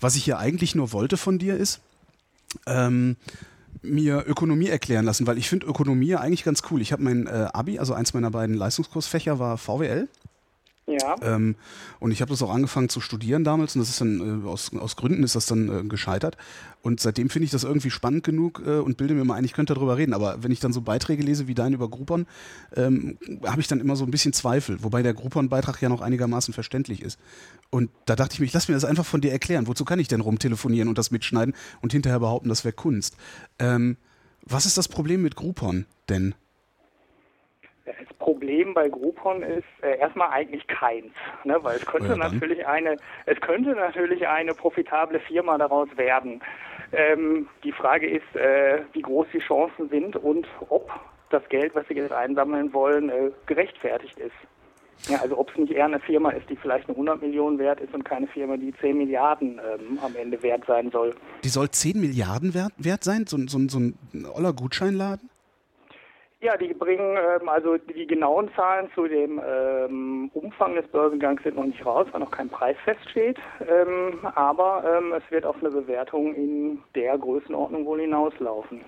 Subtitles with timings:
[0.00, 1.80] Was ich ja eigentlich nur wollte von dir ist,
[2.66, 3.16] ähm,
[3.82, 6.80] mir Ökonomie erklären lassen, weil ich finde Ökonomie eigentlich ganz cool.
[6.80, 10.08] Ich habe mein äh, Abi, also eins meiner beiden Leistungskursfächer war VWL.
[11.22, 11.56] Ähm,
[11.98, 14.74] und ich habe das auch angefangen zu studieren damals und das ist dann, äh, aus,
[14.76, 16.36] aus Gründen ist das dann äh, gescheitert.
[16.82, 19.52] Und seitdem finde ich das irgendwie spannend genug äh, und bilde mir mal ein, ich
[19.52, 20.14] könnte darüber reden.
[20.14, 22.26] Aber wenn ich dann so Beiträge lese wie dein über Groupon,
[22.74, 24.82] ähm, habe ich dann immer so ein bisschen Zweifel.
[24.82, 27.18] Wobei der Groupon-Beitrag ja noch einigermaßen verständlich ist.
[27.70, 29.66] Und da dachte ich mir, lass mir das einfach von dir erklären.
[29.66, 33.16] Wozu kann ich denn rumtelefonieren und das mitschneiden und hinterher behaupten, das wäre Kunst?
[33.58, 33.96] Ähm,
[34.42, 36.34] was ist das Problem mit Groupon denn?
[38.30, 41.12] Das Problem bei Groupon ist äh, erstmal eigentlich keins,
[41.42, 41.58] ne?
[41.62, 42.32] weil es könnte Ja, dann.
[42.32, 46.40] natürlich eine, es könnte natürlich eine profitable Firma daraus werden.
[46.92, 50.90] Ähm, die Frage ist, äh, wie groß die Chancen sind und ob
[51.30, 54.32] das Geld, was sie jetzt einsammeln wollen, äh, gerechtfertigt ist.
[55.08, 57.80] Ja, also ob es nicht eher eine Firma ist, die vielleicht eine 100 Millionen wert
[57.80, 61.14] ist und keine Firma, die 10 Milliarden ähm, am Ende wert sein soll.
[61.42, 63.24] Die soll 10 Milliarden wert, wert sein?
[63.26, 63.98] So, ein- so, so ein
[64.32, 65.29] oller Gutscheinladen?
[66.42, 71.56] Ja, die bringen, ähm, also die genauen Zahlen zu dem ähm, Umfang des Börsengangs sind
[71.56, 73.36] noch nicht raus, weil noch kein Preis feststeht.
[73.60, 78.80] Ähm, aber ähm, es wird auf eine Bewertung in der Größenordnung wohl hinauslaufen.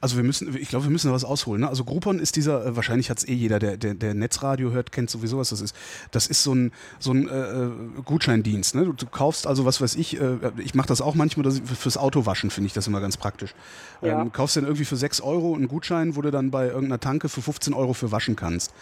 [0.00, 1.60] Also wir müssen, ich glaube, wir müssen da was ausholen.
[1.60, 1.68] Ne?
[1.68, 4.90] Also Groupon ist dieser, äh, wahrscheinlich hat es eh jeder, der, der, der Netzradio hört,
[4.90, 5.76] kennt sowieso, was das ist.
[6.10, 7.70] Das ist so ein, so ein äh, äh,
[8.04, 8.74] Gutscheindienst.
[8.74, 8.84] Ne?
[8.84, 11.98] Du, du kaufst also, was weiß ich, äh, ich mache das auch manchmal, das, fürs
[11.98, 13.54] Autowaschen finde ich das immer ganz praktisch.
[14.02, 14.22] Ja.
[14.22, 17.28] Ähm, kaufst dann irgendwie für 6 Euro einen Gutschein, wo du dann bei irgendeiner Tanke
[17.28, 18.74] für 15 Euro für waschen kannst.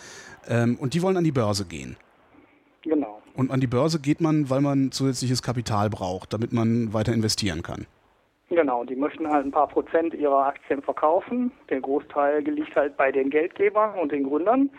[0.48, 1.97] Ähm, und die wollen an die Börse gehen.
[2.83, 3.23] Genau.
[3.34, 7.62] Und an die Börse geht man, weil man zusätzliches Kapital braucht, damit man weiter investieren
[7.62, 7.87] kann.
[8.51, 11.51] Genau, die möchten halt ein paar Prozent ihrer Aktien verkaufen.
[11.70, 14.70] Der Großteil liegt halt bei den Geldgebern und den Gründern.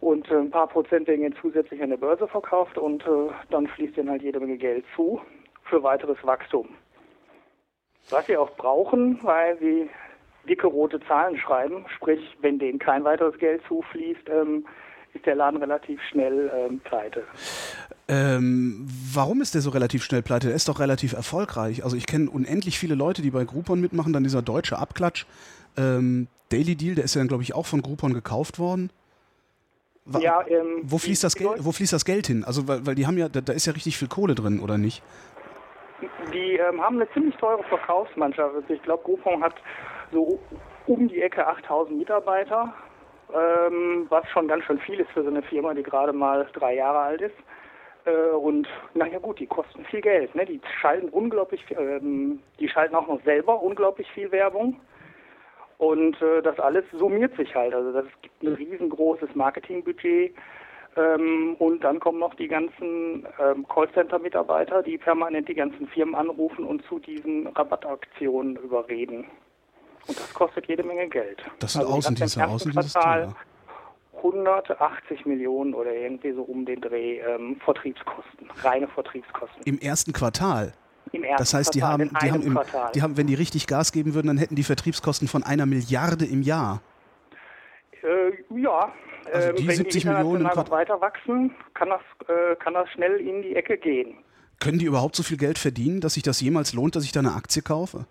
[0.00, 3.66] Und äh, ein paar Prozent werden jetzt zusätzlich an der Börse verkauft und äh, dann
[3.68, 5.20] fließt ihnen halt jede Menge Geld zu
[5.64, 6.68] für weiteres Wachstum.
[8.10, 9.88] Was sie auch brauchen, weil sie
[10.48, 14.66] dicke rote Zahlen schreiben, sprich, wenn denen kein weiteres Geld zufließt, ähm,
[15.14, 17.22] ist der Laden relativ schnell ähm, pleite.
[18.08, 20.48] Ähm, warum ist der so relativ schnell pleite?
[20.48, 21.84] Der ist doch relativ erfolgreich.
[21.84, 24.12] Also ich kenne unendlich viele Leute, die bei Groupon mitmachen.
[24.12, 25.24] Dann dieser deutsche Abklatsch.
[25.76, 28.90] Ähm, Daily Deal, der ist ja dann, glaube ich, auch von Groupon gekauft worden.
[30.04, 31.64] Wa- Ja, ähm, wo fließt das Geld?
[31.64, 32.44] Wo fließt das Geld hin?
[32.44, 34.76] Also weil, weil die haben ja, da, da ist ja richtig viel Kohle drin, oder
[34.78, 35.02] nicht?
[36.32, 38.54] Die ähm, haben eine ziemlich teure Verkaufsmannschaft.
[38.54, 39.54] Also ich glaube, Groupon hat
[40.14, 40.38] so
[40.86, 42.72] um die Ecke 8000 Mitarbeiter,
[43.34, 46.76] ähm, was schon ganz schön viel ist für so eine Firma, die gerade mal drei
[46.76, 47.36] Jahre alt ist.
[48.06, 50.34] Äh, und naja gut, die kosten viel Geld.
[50.34, 50.46] Ne?
[50.46, 54.80] Die schalten unglaublich, ähm, die schalten auch noch selber unglaublich viel Werbung.
[55.78, 57.74] Und äh, das alles summiert sich halt.
[57.74, 60.34] Also das gibt ein riesengroßes Marketingbudget.
[60.96, 66.64] Ähm, und dann kommen noch die ganzen ähm, Callcenter-Mitarbeiter, die permanent die ganzen Firmen anrufen
[66.64, 69.26] und zu diesen Rabattaktionen überreden.
[70.06, 71.42] Und das kostet jede Menge Geld.
[71.58, 73.34] Das sind Also die Außendienste, Außendienste, Quartal ja.
[74.18, 79.62] 180 Millionen oder irgendwie so um den Dreh ähm, Vertriebskosten, reine Vertriebskosten.
[79.64, 80.72] Im ersten Quartal.
[81.12, 82.92] Im ersten Das heißt, die Quartal, haben, die haben, im, Quartal.
[82.94, 86.24] die haben, wenn die richtig Gas geben würden, dann hätten die Vertriebskosten von einer Milliarde
[86.24, 86.80] im Jahr.
[88.02, 88.92] Äh, ja,
[89.32, 92.88] Also ähm, die wenn 70 die Millionen im weiter wachsen, kann das, äh, kann das
[92.90, 94.16] schnell in die Ecke gehen.
[94.60, 97.20] Können die überhaupt so viel Geld verdienen, dass sich das jemals lohnt, dass ich da
[97.20, 98.06] eine Aktie kaufe?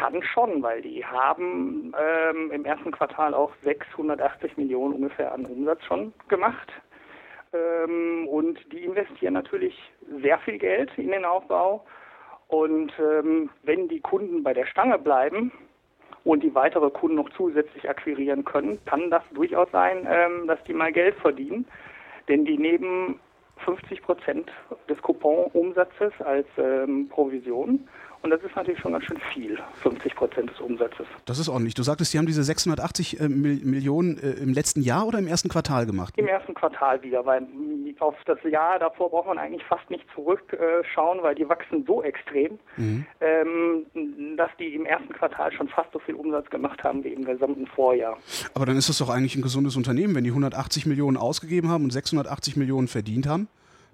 [0.00, 5.84] Kann schon, weil die haben ähm, im ersten Quartal auch 680 Millionen ungefähr an Umsatz
[5.84, 6.72] schon gemacht.
[7.52, 9.78] Ähm, und die investieren natürlich
[10.22, 11.84] sehr viel Geld in den Aufbau.
[12.48, 15.52] Und ähm, wenn die Kunden bei der Stange bleiben
[16.24, 20.72] und die weitere Kunden noch zusätzlich akquirieren können, kann das durchaus sein, ähm, dass die
[20.72, 21.66] mal Geld verdienen.
[22.26, 23.20] Denn die nehmen
[23.66, 24.50] 50 Prozent
[24.88, 27.86] des Couponumsatzes als ähm, Provision.
[28.22, 31.06] Und das ist natürlich schon ganz schön viel, 50 Prozent des Umsatzes.
[31.24, 31.74] Das ist ordentlich.
[31.74, 35.26] Du sagtest, die haben diese 680 äh, Mil Millionen äh, im letzten Jahr oder im
[35.26, 36.14] ersten Quartal gemacht?
[36.16, 40.04] Im ersten Quartal wieder, weil mm, auf das Jahr davor braucht man eigentlich fast nicht
[40.14, 42.58] zurückschauen, weil die wachsen so extrem,
[43.20, 43.86] ähm,
[44.36, 47.66] dass die im ersten Quartal schon fast so viel Umsatz gemacht haben wie im gesamten
[47.66, 48.16] Vorjahr.
[48.54, 51.84] Aber dann ist das doch eigentlich ein gesundes Unternehmen, wenn die 180 Millionen ausgegeben haben
[51.84, 53.48] und 680 Millionen verdient haben,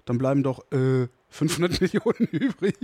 [0.05, 2.75] dann bleiben doch äh, 500 Millionen übrig.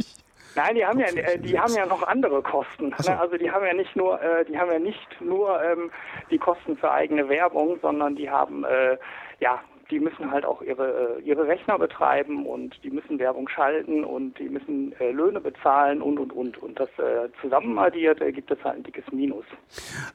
[0.55, 2.93] Nein, die haben ja, äh, die haben ja noch andere Kosten.
[2.97, 3.11] So.
[3.11, 3.19] Ne?
[3.19, 5.91] Also die haben ja nicht nur, äh, die haben ja nicht nur ähm,
[6.29, 8.97] die Kosten für eigene Werbung, sondern die haben, äh,
[9.39, 9.59] ja,
[9.91, 14.49] die müssen halt auch ihre ihre Rechner betreiben und die müssen Werbung schalten und die
[14.49, 18.83] müssen äh, Löhne bezahlen und und und und das äh, zusammenaddiert ergibt das halt ein
[18.83, 19.45] dickes Minus.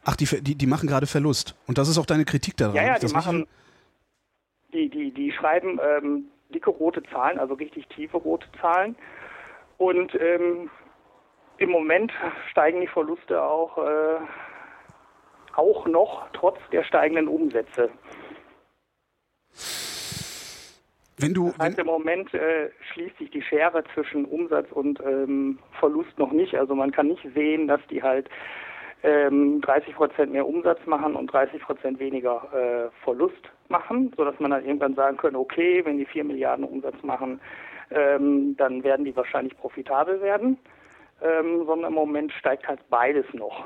[0.04, 1.54] Ach, die, die, die machen gerade Verlust.
[1.66, 2.74] Und das ist auch deine Kritik daran.
[2.74, 3.46] Ja, ja, die machen,
[4.72, 8.96] die, die, die schreiben ähm, dicke rote Zahlen, also richtig tiefe rote Zahlen.
[9.78, 10.70] Und ähm,
[11.58, 12.12] im Moment
[12.50, 14.18] steigen die Verluste auch, äh,
[15.54, 17.90] auch noch trotz der steigenden Umsätze.
[21.20, 25.58] Wenn du, das heißt, im Moment äh, schließt sich die Schere zwischen Umsatz und ähm,
[25.80, 26.54] Verlust noch nicht.
[26.54, 28.28] Also man kann nicht sehen, dass die halt
[29.02, 34.52] ähm, 30 Prozent mehr Umsatz machen und 30 Prozent weniger äh, Verlust machen, sodass man
[34.52, 37.40] dann irgendwann sagen könnte, okay, wenn die 4 Milliarden Umsatz machen,
[37.90, 40.58] ähm, dann werden die wahrscheinlich profitabel werden.
[41.20, 43.64] Ähm, sondern im Moment steigt halt beides noch.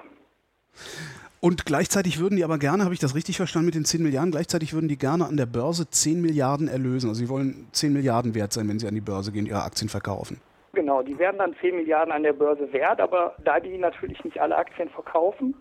[1.41, 4.31] Und gleichzeitig würden die aber gerne, habe ich das richtig verstanden mit den 10 Milliarden,
[4.31, 7.09] gleichzeitig würden die gerne an der Börse 10 Milliarden erlösen.
[7.09, 9.89] Also sie wollen 10 Milliarden wert sein, wenn sie an die Börse gehen, ihre Aktien
[9.89, 10.41] verkaufen.
[10.73, 14.41] Genau, die werden dann 10 Milliarden an der Börse wert, aber da die natürlich nicht
[14.41, 15.55] alle Aktien verkaufen,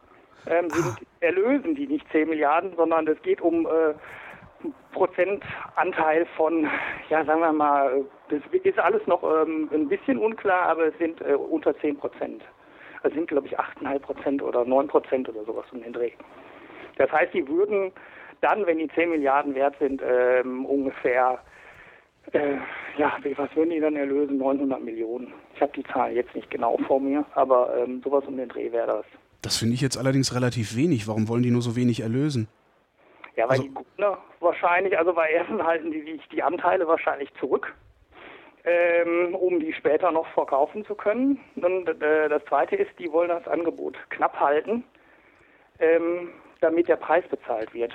[0.47, 0.95] ähm, sind, ah.
[1.19, 3.93] erlösen die nicht 10 Milliarden, sondern es geht um äh,
[4.93, 6.67] Prozentanteil von,
[7.09, 11.21] ja sagen wir mal, das ist alles noch ähm, ein bisschen unklar, aber es sind
[11.21, 12.43] äh, unter 10 Prozent.
[13.03, 16.11] Das sind, glaube ich, 8,5 Prozent oder 9 Prozent oder sowas um den Dreh.
[16.97, 17.91] Das heißt, die würden
[18.41, 21.39] dann, wenn die 10 Milliarden wert sind, ähm, ungefähr,
[22.33, 22.57] äh,
[22.97, 24.37] ja, was würden die dann erlösen?
[24.37, 25.33] 900 Millionen.
[25.55, 28.71] Ich habe die Zahl jetzt nicht genau vor mir, aber ähm, sowas um den Dreh
[28.71, 29.05] wäre das.
[29.41, 31.07] Das finde ich jetzt allerdings relativ wenig.
[31.07, 32.47] Warum wollen die nur so wenig erlösen?
[33.35, 37.33] Ja, weil also, die Gründer wahrscheinlich, also bei ersten halten die sich die Anteile wahrscheinlich
[37.39, 37.73] zurück
[38.63, 41.39] ähm, um die später noch verkaufen zu können.
[41.55, 44.83] Und äh, das Zweite ist, die wollen das Angebot knapp halten,
[45.79, 46.29] ähm,
[46.59, 47.93] damit der Preis bezahlt wird.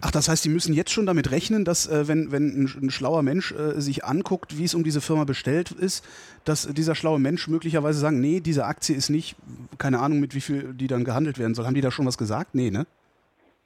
[0.00, 2.90] Ach, das heißt, die müssen jetzt schon damit rechnen, dass äh, wenn, wenn ein, ein,
[2.90, 6.06] schlauer Mensch äh, sich anguckt, wie es um diese Firma bestellt ist,
[6.44, 9.36] dass dieser schlaue Mensch möglicherweise sagen, nee, diese Aktie ist nicht,
[9.76, 11.66] keine Ahnung, mit wie viel die dann gehandelt werden soll.
[11.66, 12.54] Haben die da schon was gesagt?
[12.54, 12.86] Nee, ne?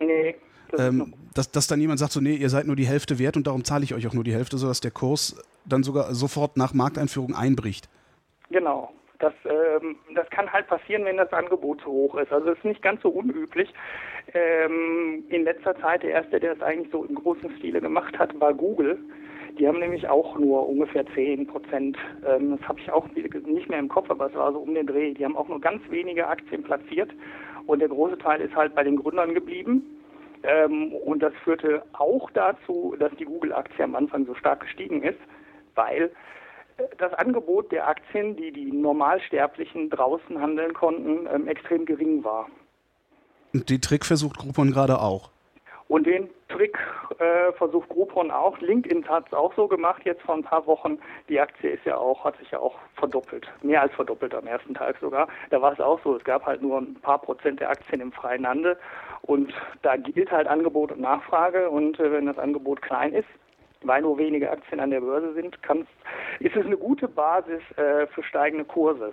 [0.01, 0.35] Nee,
[0.79, 3.47] ähm, dass, dass dann jemand sagt, so, nee, ihr seid nur die Hälfte wert und
[3.47, 6.75] darum zahle ich euch auch nur die Hälfte, sodass der Kurs dann sogar sofort nach
[6.75, 7.89] Markteinführung einbricht.
[8.51, 8.93] Genau.
[9.19, 12.33] Das, ähm, das kann halt passieren, wenn das Angebot zu hoch ist.
[12.33, 13.69] Also es ist nicht ganz so unüblich.
[14.33, 18.39] Ähm, in letzter Zeit der erste, der es eigentlich so im großen Stile gemacht hat,
[18.41, 18.99] war Google.
[19.59, 23.79] Die haben nämlich auch nur ungefähr 10 Prozent, ähm, das habe ich auch nicht mehr
[23.79, 25.13] im Kopf, aber es war so um den Dreh.
[25.13, 27.11] Die haben auch nur ganz wenige Aktien platziert
[27.67, 30.00] und der große Teil ist halt bei den Gründern geblieben.
[30.43, 35.19] Ähm, und das führte auch dazu, dass die Google-Aktie am Anfang so stark gestiegen ist,
[35.75, 36.11] weil
[36.79, 42.47] äh, das Angebot der Aktien, die die Normalsterblichen draußen handeln konnten, ähm, extrem gering war.
[43.53, 45.31] Und den Trick versucht Groupon gerade auch.
[45.91, 46.79] Und den Trick
[47.19, 48.57] äh, versucht Groupon auch.
[48.61, 51.01] LinkedIn hat es auch so gemacht, jetzt vor ein paar Wochen.
[51.29, 53.49] Die Aktie ist ja auch, hat sich ja auch verdoppelt.
[53.63, 55.27] Mehr als verdoppelt am ersten Tag sogar.
[55.51, 56.15] Da war es auch so.
[56.15, 58.79] Es gab halt nur ein paar Prozent der Aktien im freien Handel.
[59.23, 59.53] Und
[59.83, 61.69] da gilt halt Angebot und Nachfrage.
[61.69, 63.29] Und äh, wenn das Angebot klein ist,
[63.83, 65.59] weil nur wenige Aktien an der Börse sind,
[66.41, 69.13] ist es eine gute Basis äh, für steigende Kurse.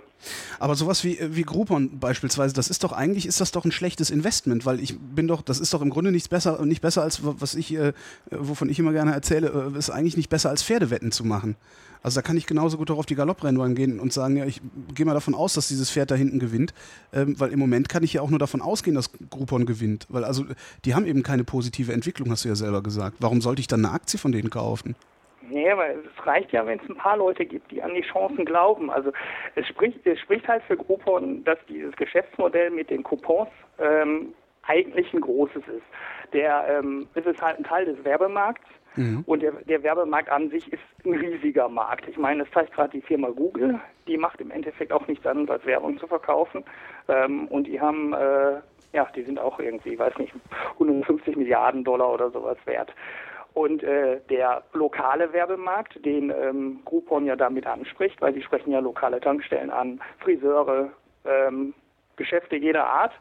[0.59, 4.09] Aber sowas wie, wie Groupon beispielsweise, das ist doch eigentlich, ist das doch ein schlechtes
[4.09, 7.21] Investment, weil ich bin doch, das ist doch im Grunde nichts besser, nicht besser als
[7.23, 7.93] was ich, äh,
[8.29, 11.55] wovon ich immer gerne erzähle, äh, ist eigentlich nicht besser als Pferdewetten zu machen.
[12.03, 14.61] Also da kann ich genauso gut auch auf die Galopprennbahn gehen und sagen, ja, ich
[14.93, 16.73] gehe mal davon aus, dass dieses Pferd da hinten gewinnt,
[17.13, 20.23] ähm, weil im Moment kann ich ja auch nur davon ausgehen, dass Groupon gewinnt, weil
[20.23, 20.45] also
[20.85, 23.17] die haben eben keine positive Entwicklung, hast du ja selber gesagt.
[23.19, 24.95] Warum sollte ich dann eine Aktie von denen kaufen?
[25.49, 28.43] Nee, weil es reicht ja, wenn es ein paar Leute gibt, die an die Chancen
[28.43, 28.91] glauben.
[28.91, 29.11] Also
[29.55, 34.33] es spricht, es spricht halt für Groupon, dass dieses Geschäftsmodell mit den Coupons ähm,
[34.63, 36.33] eigentlich ein großes ist.
[36.33, 38.67] Der, ähm, es ist halt ein Teil des Werbemarkts
[38.97, 39.23] Mhm.
[39.25, 42.07] Und der, der, Werbemarkt an sich ist ein riesiger Markt.
[42.07, 43.79] Ich meine, das zeigt gerade die Firma Google.
[44.07, 46.63] Die macht im Endeffekt auch nichts anderes als Werbung zu verkaufen.
[47.07, 48.59] Ähm, und die haben, äh,
[48.93, 50.33] ja, die sind auch irgendwie, weiß nicht,
[50.73, 52.93] 150 Milliarden Dollar oder sowas wert.
[53.53, 58.79] Und äh, der lokale Werbemarkt, den ähm, Groupon ja damit anspricht, weil sie sprechen ja
[58.79, 60.91] lokale Tankstellen an, Friseure,
[61.25, 61.73] ähm,
[62.17, 63.13] Geschäfte jeder Art,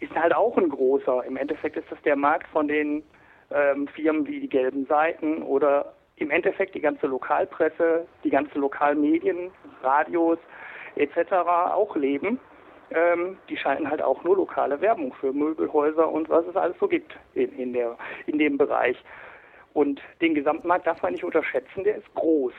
[0.00, 1.24] ist halt auch ein großer.
[1.24, 3.02] Im Endeffekt ist das der Markt von den
[3.50, 9.50] ähm, Firmen wie die Gelben Seiten oder im Endeffekt die ganze Lokalpresse, die ganzen Lokalmedien,
[9.82, 10.38] Radios
[10.96, 11.32] etc.
[11.32, 12.38] auch leben.
[12.90, 16.88] Ähm, die schalten halt auch nur lokale Werbung für Möbelhäuser und was es alles so
[16.88, 18.96] gibt in, in, der, in dem Bereich.
[19.72, 22.52] Und den Gesamtmarkt darf man nicht unterschätzen, der ist groß.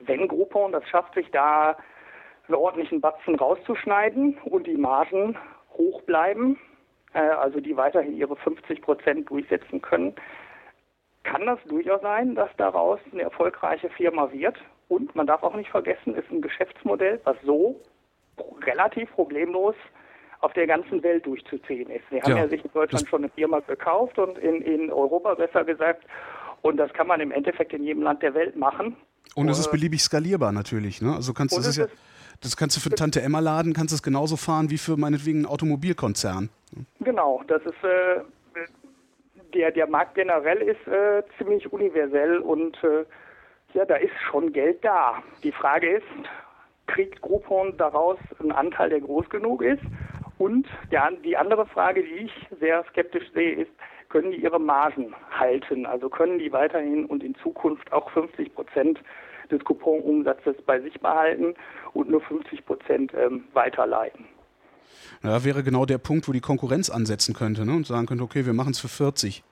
[0.00, 1.76] Wenn Groupon das schafft, sich da
[2.46, 5.36] einen ordentlichen Batzen rauszuschneiden und die Margen
[5.72, 6.58] hoch bleiben,
[7.20, 10.14] also die weiterhin ihre 50 Prozent durchsetzen können,
[11.24, 14.56] kann das durchaus sein, dass daraus eine erfolgreiche Firma wird.
[14.88, 17.80] Und man darf auch nicht vergessen, ist ein Geschäftsmodell, was so
[18.64, 19.74] relativ problemlos
[20.40, 22.04] auf der ganzen Welt durchzuziehen ist.
[22.10, 25.64] Sie haben ja, sich in Deutschland schon eine Firma gekauft und in, in Europa besser
[25.64, 26.04] gesagt.
[26.62, 28.96] Und das kann man im Endeffekt in jedem Land der Welt machen.
[29.34, 31.14] Und es ist beliebig skalierbar natürlich, ne?
[31.14, 31.86] Also kannst du das ja
[32.40, 35.46] das kannst du für Tante Emma laden, kannst es genauso fahren wie für meinetwegen einen
[35.46, 36.50] Automobilkonzern.
[37.00, 38.20] Genau, das ist äh,
[39.54, 43.04] der, der Markt generell ist äh, ziemlich universell und äh,
[43.74, 45.22] ja, da ist schon Geld da.
[45.42, 46.06] Die Frage ist,
[46.86, 49.82] kriegt Groupon daraus einen Anteil, der groß genug ist?
[50.38, 53.70] Und der, die andere Frage, die ich sehr skeptisch sehe, ist,
[54.08, 55.86] können die ihre Margen halten?
[55.86, 59.00] Also können die weiterhin und in Zukunft auch 50 Prozent
[59.50, 61.54] des Couponumsatzes bei sich behalten
[61.92, 64.26] und nur 50 Prozent ähm, weiterleiten?
[65.22, 67.72] Ja, wäre genau der Punkt, wo die Konkurrenz ansetzen könnte ne?
[67.72, 69.42] und sagen könnte, okay, wir machen es für 40.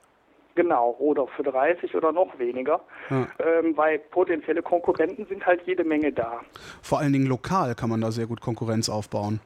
[0.54, 2.80] Genau, oder für 30 oder noch weniger,
[3.10, 3.26] ja.
[3.40, 6.40] ähm, weil potenzielle Konkurrenten sind halt jede Menge da.
[6.80, 9.40] Vor allen Dingen lokal kann man da sehr gut Konkurrenz aufbauen.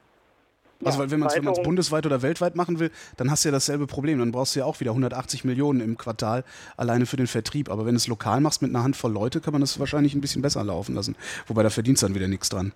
[0.85, 3.53] Also, ja, weil wenn man es bundesweit oder weltweit machen will, dann hast du ja
[3.53, 4.21] dasselbe Problem.
[4.21, 6.45] Dann brauchst du ja auch wieder 180 Millionen im Quartal
[6.77, 7.69] alleine für den Vertrieb.
[7.69, 10.21] Aber wenn du es lokal machst mit einer Handvoll Leute, kann man das wahrscheinlich ein
[10.21, 11.17] bisschen besser laufen lassen.
[11.49, 12.73] Wobei da verdienst dann wieder nichts dran.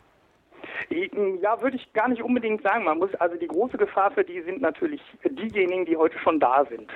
[1.40, 2.84] Ja, würde ich gar nicht unbedingt sagen.
[2.84, 6.64] Man muss also die große Gefahr für die sind natürlich diejenigen, die heute schon da
[6.64, 6.90] sind.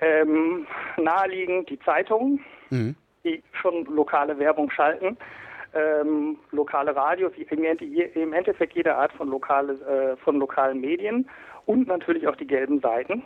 [0.00, 2.94] Ähm, naheliegend die Zeitungen, mhm.
[3.24, 5.18] die schon lokale Werbung schalten
[5.74, 11.28] ähm, lokale Radios, im Endeffekt jede Art von, lokale, äh, von lokalen Medien
[11.66, 13.22] und natürlich auch die gelben Seiten,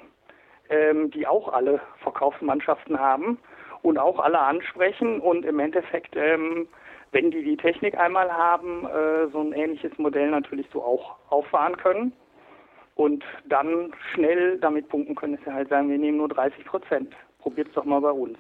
[0.68, 3.38] ähm, die auch alle Verkaufsmannschaften haben
[3.82, 6.68] und auch alle ansprechen und im Endeffekt, ähm,
[7.12, 11.76] wenn die die Technik einmal haben, äh, so ein ähnliches Modell natürlich so auch auffahren
[11.76, 12.12] können
[12.94, 17.12] und dann schnell damit punkten können, dass sie halt sagen, wir nehmen nur 30 Prozent.
[17.38, 18.38] Probiert es doch mal bei uns.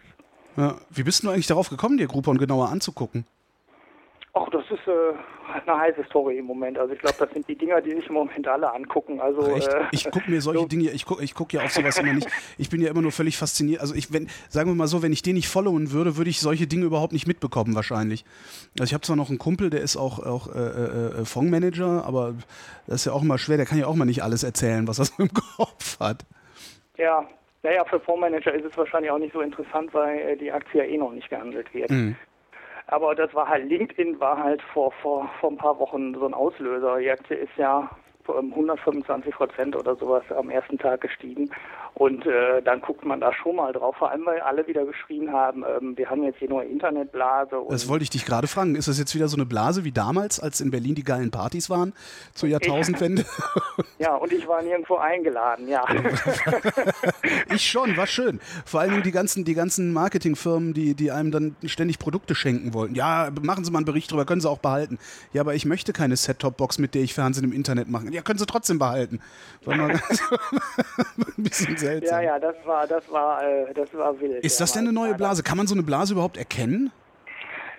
[0.56, 3.26] Ja, wie bist du eigentlich darauf gekommen, dir Groupon genauer anzugucken?
[4.34, 5.12] Ach, das ist äh,
[5.66, 6.78] eine heiße Story im Moment.
[6.78, 9.20] Also ich glaube, das sind die Dinger, die sich im Moment alle angucken.
[9.20, 11.98] Also äh, ich gucke mir solche so Dinge, ich gucke ich guck ja auf sowas
[11.98, 12.26] immer nicht.
[12.56, 13.82] Ich bin ja immer nur völlig fasziniert.
[13.82, 16.40] Also ich, wenn, sagen wir mal so, wenn ich den nicht followen würde, würde ich
[16.40, 18.24] solche Dinge überhaupt nicht mitbekommen wahrscheinlich.
[18.80, 22.06] Also ich habe zwar noch einen Kumpel, der ist auch, auch äh, äh, äh, Fondsmanager,
[22.06, 22.34] aber
[22.86, 23.58] das ist ja auch immer schwer.
[23.58, 26.24] Der kann ja auch mal nicht alles erzählen, was er so im Kopf hat.
[26.96, 27.28] Ja,
[27.62, 30.88] naja, für Fondsmanager ist es wahrscheinlich auch nicht so interessant, weil äh, die Aktie ja
[30.88, 31.90] eh noch nicht gehandelt wird.
[31.90, 32.16] Mhm.
[32.92, 36.34] Aber das war halt, LinkedIn war halt vor, vor, vor ein paar Wochen so ein
[36.34, 36.98] Auslöser.
[36.98, 37.88] Die Aktie ist ja
[38.28, 41.50] 125 Prozent oder sowas am ersten Tag gestiegen.
[41.94, 45.30] Und äh, dann guckt man da schon mal drauf, vor allem weil alle wieder geschrien
[45.30, 47.56] haben, ähm, wir haben jetzt hier nur Internetblase.
[47.68, 48.76] das wollte ich dich gerade fragen.
[48.76, 51.68] Ist das jetzt wieder so eine Blase wie damals, als in Berlin die geilen Partys
[51.68, 51.92] waren
[52.32, 53.26] zur Jahrtausendwende?
[53.98, 55.84] ja, und ich war nirgendwo eingeladen, ja.
[57.54, 58.40] ich schon, war schön.
[58.64, 62.72] Vor allen Dingen die ganzen, die ganzen Marketingfirmen, die, die einem dann ständig Produkte schenken
[62.72, 62.94] wollten.
[62.94, 64.98] Ja, machen Sie mal einen Bericht drüber, können Sie auch behalten.
[65.34, 68.10] Ja, aber ich möchte keine Set-Top-Box, mit der ich Fernsehen im Internet machen.
[68.12, 69.20] Ja, können Sie trotzdem behalten.
[69.64, 69.90] War mal
[71.38, 72.22] ein bisschen seltsam.
[72.22, 74.44] Ja, ja, das war, das war, äh, das war wild.
[74.44, 75.42] Ist das denn eine neue Blase?
[75.42, 76.92] Kann man so eine Blase überhaupt erkennen?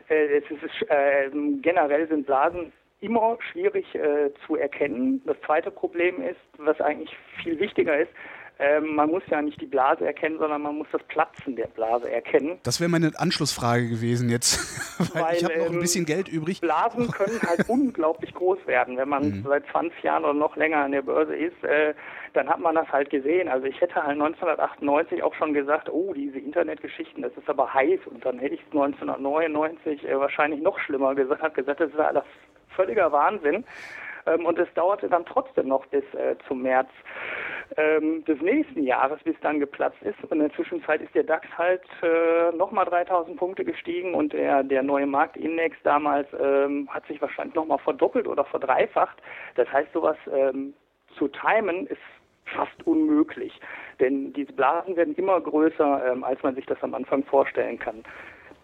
[0.10, 1.30] Äh, es ist, äh,
[1.62, 5.22] generell sind Blasen immer schwierig äh, zu erkennen.
[5.26, 8.12] Das zweite Problem ist, was eigentlich viel wichtiger ist,
[8.60, 12.12] ähm, man muss ja nicht die Blase erkennen, sondern man muss das Platzen der Blase
[12.12, 12.60] erkennen.
[12.64, 16.28] Das wäre meine Anschlussfrage gewesen jetzt, weil, weil ich habe noch ein ähm, bisschen Geld
[16.28, 16.62] übrig.
[16.62, 19.46] Blasen können halt unglaublich groß werden, wenn man mhm.
[19.48, 21.64] seit 20 Jahren oder noch länger an der Börse ist.
[21.64, 21.94] Äh,
[22.34, 23.48] dann hat man das halt gesehen.
[23.48, 28.00] Also ich hätte halt 1998 auch schon gesagt, oh, diese Internetgeschichten, das ist aber heiß.
[28.06, 32.24] Und dann hätte ich es 1999 äh, wahrscheinlich noch schlimmer gesagt, gesagt, das ist alles
[32.76, 33.64] völliger Wahnsinn.
[34.26, 36.90] Ähm, und es dauerte dann trotzdem noch bis äh, zum März
[37.78, 40.22] ähm, des nächsten Jahres, bis dann geplatzt ist.
[40.24, 44.64] Und in der Zwischenzeit ist der DAX halt äh, nochmal 3000 Punkte gestiegen und der,
[44.64, 49.18] der neue Marktindex damals ähm, hat sich wahrscheinlich nochmal verdoppelt oder verdreifacht.
[49.56, 50.74] Das heißt, sowas ähm,
[51.18, 52.02] zu timen ist
[52.46, 53.60] fast unmöglich.
[54.00, 58.04] Denn diese Blasen werden immer größer, ähm, als man sich das am Anfang vorstellen kann.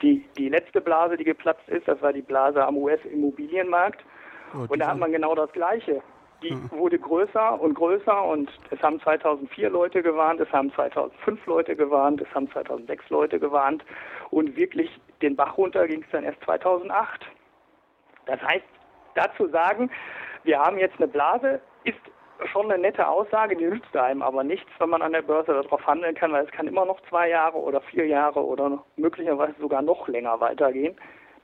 [0.02, 4.04] Die, die letzte Blase, die geplatzt ist, das war die Blase am US-Immobilienmarkt.
[4.54, 6.02] Oh, und da hat man genau das Gleiche.
[6.42, 11.76] Die wurde größer und größer und es haben 2004 Leute gewarnt, es haben 2005 Leute
[11.76, 13.84] gewarnt, es haben 2006 Leute gewarnt
[14.30, 14.90] und wirklich
[15.22, 17.26] den Bach runter ging es dann erst 2008.
[18.26, 18.66] Das heißt,
[19.16, 19.92] dazu sagen,
[20.44, 22.00] wir haben jetzt eine Blase, ist
[22.46, 25.86] schon eine nette Aussage, die nützt einem aber nichts, wenn man an der Börse darauf
[25.86, 29.82] handeln kann, weil es kann immer noch zwei Jahre oder vier Jahre oder möglicherweise sogar
[29.82, 30.96] noch länger weitergehen.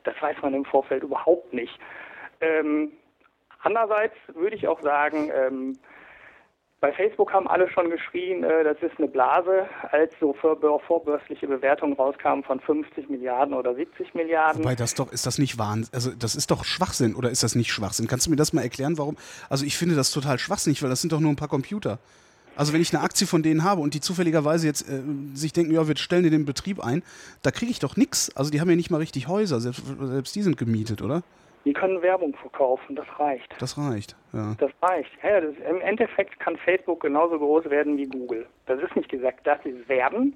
[0.03, 1.77] Das weiß man im Vorfeld überhaupt nicht.
[2.39, 2.91] Ähm,
[3.65, 5.77] andererseits würde ich auch sagen, ähm,
[6.81, 11.93] bei Facebook haben alle schon geschrien, äh, das ist eine Blase, als so vorbörsliche Bewertungen
[11.93, 14.63] rauskamen von 50 Milliarden oder 70 Milliarden.
[14.63, 17.55] Wobei das doch, ist das nicht Wahnsinn, also das ist doch Schwachsinn oder ist das
[17.55, 18.07] nicht Schwachsinn?
[18.07, 19.17] Kannst du mir das mal erklären, warum?
[19.49, 21.97] Also ich finde das total schwachsinnig, weil das sind doch nur ein paar Computer.
[22.55, 25.01] Also wenn ich eine Aktie von denen habe und die zufälligerweise jetzt äh,
[25.33, 27.03] sich denken, ja, wir stellen die den Betrieb ein,
[27.41, 28.35] da kriege ich doch nichts.
[28.35, 31.23] Also die haben ja nicht mal richtig Häuser, selbst, selbst die sind gemietet, oder?
[31.65, 33.55] Die können Werbung verkaufen, das reicht.
[33.59, 34.55] Das reicht, ja.
[34.59, 35.11] Das reicht.
[35.23, 38.45] Ja, das, Im Endeffekt kann Facebook genauso groß werden wie Google.
[38.67, 40.35] Das ist nicht gesagt, dass sie es werden,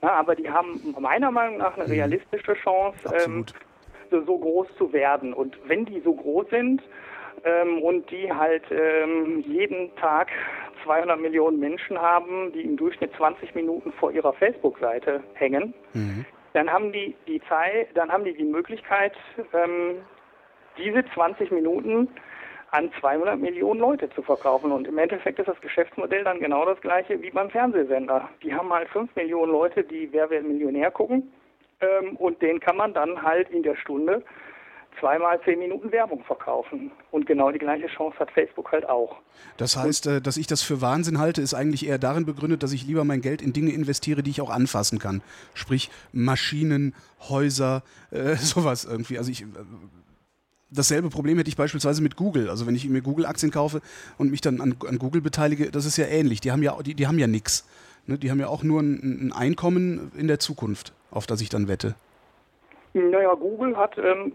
[0.00, 1.92] na, aber die haben meiner Meinung nach eine mhm.
[1.92, 3.44] realistische Chance, ähm,
[4.10, 5.34] so, so, groß zu werden.
[5.34, 6.82] Und wenn die so groß sind
[7.44, 10.28] ähm, und die halt ähm, jeden Tag
[10.84, 16.24] 200 Millionen Menschen haben, die im Durchschnitt 20 Minuten vor ihrer Facebook-Seite hängen, mhm.
[16.52, 19.16] dann haben die die Zeit, dann haben die die Möglichkeit,
[19.52, 19.96] ähm,
[20.78, 22.08] diese 20 Minuten
[22.70, 24.72] an 200 Millionen Leute zu verkaufen.
[24.72, 28.28] Und im Endeffekt ist das Geschäftsmodell dann genau das gleiche wie beim Fernsehsender.
[28.42, 31.32] Die haben halt 5 Millionen Leute, die Wer wird Millionär gucken.
[31.80, 34.22] Ähm, und den kann man dann halt in der Stunde
[34.98, 36.90] zweimal zehn Minuten Werbung verkaufen.
[37.10, 39.16] Und genau die gleiche Chance hat Facebook halt auch.
[39.56, 42.72] Das heißt, äh, dass ich das für Wahnsinn halte, ist eigentlich eher darin begründet, dass
[42.72, 45.22] ich lieber mein Geld in Dinge investiere, die ich auch anfassen kann.
[45.54, 46.94] Sprich Maschinen,
[47.28, 49.18] Häuser, äh, sowas irgendwie.
[49.18, 49.44] Also ich.
[50.70, 52.50] Dasselbe Problem hätte ich beispielsweise mit Google.
[52.50, 53.80] Also wenn ich mir Google-Aktien kaufe
[54.18, 56.40] und mich dann an, an, Google beteilige, das ist ja ähnlich.
[56.40, 57.66] Die haben ja, die, die haben ja nichts.
[58.06, 58.18] Ne?
[58.18, 61.68] Die haben ja auch nur ein, ein Einkommen in der Zukunft, auf das ich dann
[61.68, 61.94] wette.
[62.92, 64.32] Naja, Google hat, ähm,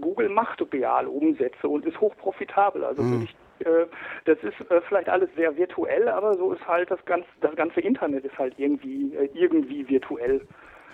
[0.00, 2.84] Google macht real Umsätze und ist hochprofitabel.
[2.84, 3.22] Also mhm.
[3.22, 3.86] ich, äh,
[4.24, 7.80] das ist äh, vielleicht alles sehr virtuell, aber so ist halt das ganze, das ganze
[7.80, 10.40] Internet ist halt irgendwie, äh, irgendwie virtuell.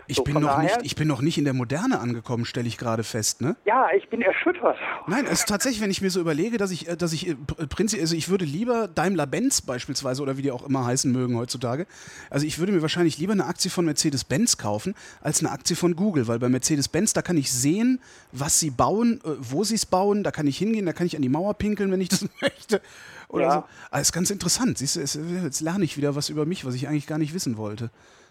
[0.06, 2.68] Ich, so, bin noch daher, nicht, ich bin noch nicht in der Moderne angekommen, stelle
[2.68, 3.56] ich gerade fest, ne?
[3.64, 4.76] Ja, ich bin erschüttert.
[5.06, 7.34] Nein, es ist tatsächlich, wenn ich mir so überlege, dass ich, äh, dass ich äh,
[7.68, 11.86] prinzipiell, also ich würde lieber Daimler-Benz beispielsweise oder wie die auch immer heißen mögen heutzutage,
[12.30, 15.96] also ich würde mir wahrscheinlich lieber eine Aktie von Mercedes-Benz kaufen, als eine Aktie von
[15.96, 18.00] Google, weil bei Mercedes-Benz, da kann ich sehen,
[18.32, 21.16] was sie bauen, äh, wo sie es bauen, da kann ich hingehen, da kann ich
[21.16, 22.80] an die Mauer pinkeln, wenn ich das möchte.
[23.28, 23.52] Oder ja.
[23.52, 23.64] so.
[23.90, 24.78] Also ist ganz interessant.
[24.78, 27.56] Siehst du, jetzt lerne ich wieder was über mich, was ich eigentlich gar nicht wissen
[27.56, 27.90] wollte.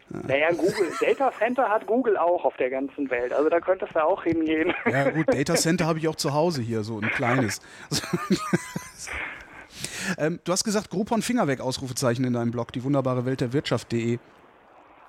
[0.10, 3.32] Naja, Google, Data Center hat Google auch auf der ganzen Welt.
[3.32, 4.74] Also da könntest du auch hingehen.
[4.92, 7.62] Ja gut, Data Center habe ich auch zu Hause hier, so ein kleines.
[10.18, 13.54] ähm, du hast gesagt, Groupon Finger weg, Ausrufezeichen in deinem Blog, die wunderbare Welt der
[13.54, 14.16] Wirtschaft.de.
[14.16, 14.20] Äh,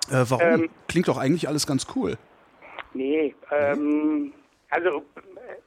[0.09, 0.41] warum?
[0.41, 2.17] Ähm, Klingt doch eigentlich alles ganz cool.
[2.93, 4.33] Nee, ähm,
[4.69, 5.03] also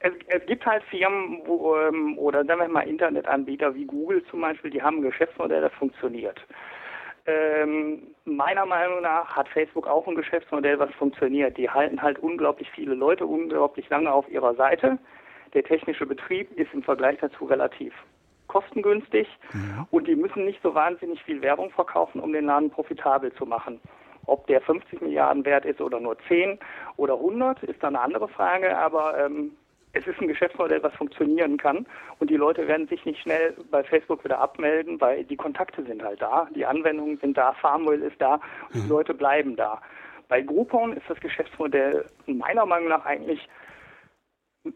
[0.01, 4.43] es, es, gibt halt Firmen wo, ähm, oder sagen wir mal Internetanbieter wie Google zum
[4.43, 6.39] Beispiel, die haben ein Geschäftsmodell, das funktioniert.
[7.27, 11.57] Ähm, meiner Meinung nach hat Facebook auch ein Geschäftsmodell, was funktioniert.
[11.57, 14.99] Die halten halt unglaublich viele Leute unglaublich lange auf ihrer Seite.
[15.55, 17.95] Der technische Betrieb ist im Vergleich dazu relativ
[18.49, 19.87] kostengünstig ja.
[19.91, 23.81] und die müssen nicht so wahnsinnig viel Werbung verkaufen, um den Laden profitabel zu machen.
[24.27, 26.59] Ob der 50 Milliarden wert ist oder nur 10
[26.97, 29.53] oder 100, ist dann eine andere Frage, aber ähm,
[29.95, 31.87] es ist ein Geschäftsmodell, was funktionieren kann.
[32.19, 36.03] Und die Leute werden sich nicht schnell bei Facebook wieder abmelden, weil die Kontakte sind
[36.03, 38.89] halt da, die Anwendungen sind da, Farmwell ist da und die mhm.
[38.89, 39.81] Leute bleiben da.
[40.29, 43.49] Bei Groupon ist das Geschäftsmodell meiner Meinung nach eigentlich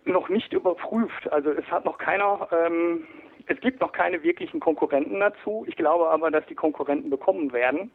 [0.05, 1.31] noch nicht überprüft.
[1.33, 3.07] Also es hat noch keiner, ähm,
[3.47, 5.65] es gibt noch keine wirklichen Konkurrenten dazu.
[5.67, 7.91] Ich glaube aber, dass die Konkurrenten bekommen werden.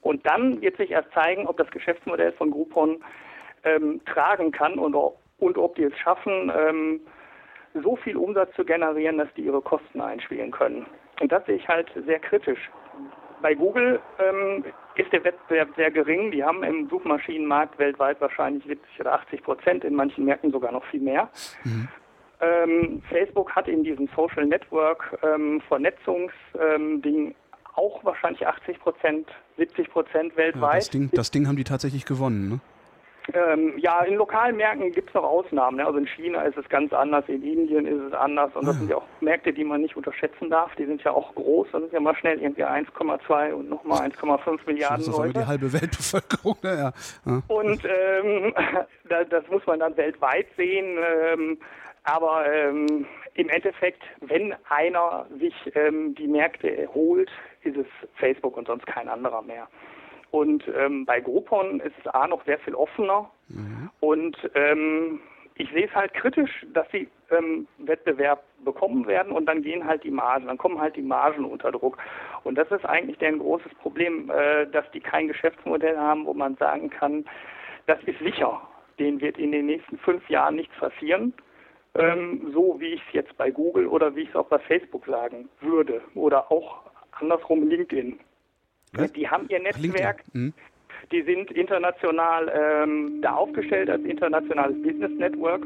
[0.00, 3.02] Und dann wird sich erst zeigen, ob das Geschäftsmodell von Groupon
[3.64, 7.00] ähm, tragen kann und ob und ob die es schaffen, ähm,
[7.82, 10.86] so viel Umsatz zu generieren, dass die ihre Kosten einspielen können.
[11.20, 12.70] Und das sehe ich halt sehr kritisch.
[13.42, 16.30] Bei Google ähm, ist der Wettbewerb sehr gering.
[16.30, 20.84] Die haben im Suchmaschinenmarkt weltweit wahrscheinlich 70 oder 80 Prozent, in manchen Märkten sogar noch
[20.86, 21.28] viel mehr.
[21.64, 21.88] Mhm.
[22.40, 27.34] Ähm, Facebook hat in diesem Social Network ähm, Vernetzungsding
[27.74, 30.72] auch wahrscheinlich 80 Prozent, 70 Prozent weltweit.
[30.72, 32.60] Ja, das, Ding, das Ding haben die tatsächlich gewonnen, ne?
[33.32, 35.78] Ähm, ja, in lokalen Märkten gibt es noch Ausnahmen.
[35.78, 35.86] Ne?
[35.86, 38.54] Also in China ist es ganz anders, in Indien ist es anders.
[38.54, 38.78] Und das ah.
[38.78, 40.74] sind ja auch Märkte, die man nicht unterschätzen darf.
[40.76, 41.68] Die sind ja auch groß.
[41.72, 45.32] Das sind ja mal schnell irgendwie 1,2 und nochmal 1,5 Milliarden das ist Leute.
[45.40, 46.56] die halbe Weltbevölkerung.
[46.62, 46.76] Ne?
[46.76, 46.92] Ja.
[47.24, 47.42] ja.
[47.48, 48.54] Und ähm,
[49.08, 50.98] das, das muss man dann weltweit sehen.
[51.32, 51.58] Ähm,
[52.04, 57.30] aber ähm, im Endeffekt, wenn einer sich ähm, die Märkte holt,
[57.62, 59.66] ist es Facebook und sonst kein anderer mehr.
[60.34, 63.30] Und ähm, bei Groupon ist es A noch sehr viel offener.
[63.50, 63.88] Mhm.
[64.00, 65.20] Und ähm,
[65.54, 70.02] ich sehe es halt kritisch, dass sie ähm, Wettbewerb bekommen werden und dann gehen halt
[70.02, 71.98] die Margen, dann kommen halt die Margen unter Druck.
[72.42, 76.56] Und das ist eigentlich ein großes Problem, äh, dass die kein Geschäftsmodell haben, wo man
[76.56, 77.24] sagen kann,
[77.86, 78.60] das ist sicher.
[78.98, 81.32] Den wird in den nächsten fünf Jahren nichts passieren.
[81.94, 85.06] Ähm, so wie ich es jetzt bei Google oder wie ich es auch bei Facebook
[85.06, 86.00] sagen würde.
[86.16, 88.18] Oder auch andersrum LinkedIn.
[88.96, 89.12] Was?
[89.12, 90.22] Die haben ihr Netzwerk.
[90.32, 90.52] Hm.
[91.12, 95.62] Die sind international ähm, da aufgestellt als internationales Business Network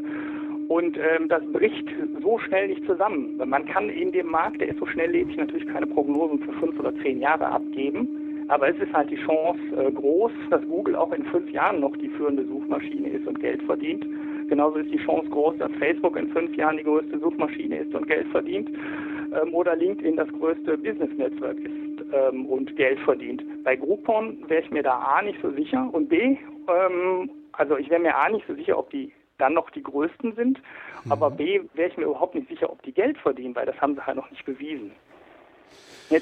[0.69, 1.89] Und ähm, das bricht
[2.23, 3.41] so schnell nicht zusammen.
[3.47, 6.95] Man kann in dem Markt, der ist so schnelllebig, natürlich keine Prognosen für fünf oder
[7.03, 8.45] zehn Jahre abgeben.
[8.49, 11.97] Aber es ist halt die Chance äh, groß, dass Google auch in fünf Jahren noch
[11.97, 14.07] die führende Suchmaschine ist und Geld verdient.
[14.49, 18.07] Genauso ist die Chance groß, dass Facebook in fünf Jahren die größte Suchmaschine ist und
[18.07, 18.69] Geld verdient.
[18.71, 23.43] Ähm, oder LinkedIn das größte Business-Netzwerk ist ähm, und Geld verdient.
[23.65, 26.37] Bei Groupon wäre ich mir da A nicht so sicher und B,
[26.69, 30.35] ähm, also ich wäre mir A nicht so sicher, ob die dann noch die größten
[30.35, 30.61] sind,
[31.05, 31.13] mhm.
[31.13, 33.95] aber B wäre ich mir überhaupt nicht sicher, ob die Geld verdienen, weil das haben
[33.95, 34.93] sie halt noch nicht bewiesen.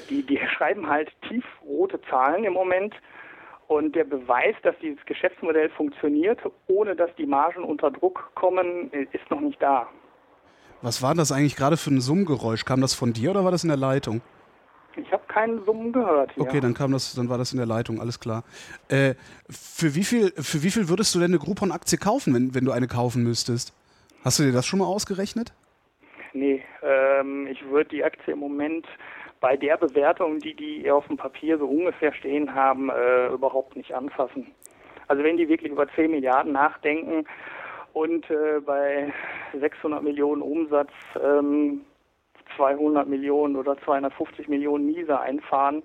[0.09, 2.93] Die, die schreiben halt tiefrote Zahlen im Moment
[3.67, 9.29] und der Beweis, dass dieses Geschäftsmodell funktioniert, ohne dass die Margen unter Druck kommen, ist
[9.29, 9.87] noch nicht da.
[10.81, 12.65] Was war das eigentlich gerade für ein Summgeräusch?
[12.65, 14.21] Kam das von dir oder war das in der Leitung?
[14.97, 16.31] Ich habe keinen Summen gehört.
[16.33, 16.43] Hier.
[16.43, 18.43] Okay, dann kam das, dann war das in der Leitung, alles klar.
[18.89, 19.13] Äh,
[19.49, 22.71] für wie viel, für wie viel würdest du denn eine Groupon-Aktie kaufen, wenn, wenn du
[22.71, 23.73] eine kaufen müsstest?
[24.23, 25.53] Hast du dir das schon mal ausgerechnet?
[26.33, 28.85] Nee, ähm, ich würde die Aktie im Moment
[29.39, 33.93] bei der Bewertung, die die auf dem Papier so ungefähr stehen haben, äh, überhaupt nicht
[33.93, 34.47] anfassen.
[35.07, 37.25] Also wenn die wirklich über 10 Milliarden nachdenken
[37.93, 39.13] und äh, bei
[39.59, 41.81] 600 Millionen Umsatz ähm,
[42.55, 45.83] 200 Millionen oder 250 Millionen Miese einfahren,